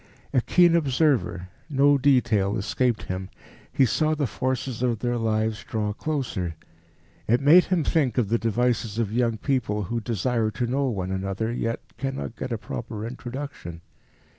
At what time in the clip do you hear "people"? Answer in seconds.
9.37-9.83